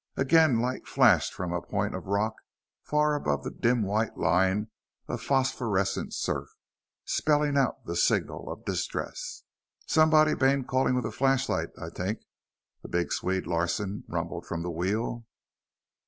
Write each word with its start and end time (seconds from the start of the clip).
Again 0.17 0.59
light 0.61 0.87
flashed 0.87 1.31
from 1.31 1.53
a 1.53 1.61
point 1.61 1.93
of 1.93 2.07
rock 2.07 2.33
far 2.81 3.13
above 3.13 3.43
the 3.43 3.51
dim 3.51 3.83
white 3.83 4.17
line 4.17 4.71
of 5.07 5.21
phosphorescent 5.21 6.15
surf, 6.15 6.49
spelling 7.05 7.55
out 7.55 7.85
the 7.85 7.95
signal 7.95 8.51
of 8.51 8.65
distress. 8.65 9.43
"Somebody 9.85 10.33
bane 10.33 10.63
callin' 10.65 10.95
with 10.95 11.05
a 11.05 11.11
flashlight, 11.11 11.69
I 11.79 11.89
t'ank," 11.91 12.17
the 12.81 12.89
big 12.89 13.13
Swede, 13.13 13.45
Larsen, 13.45 14.03
rumbled 14.07 14.47
from 14.47 14.63
the 14.63 14.71
wheel. 14.71 15.27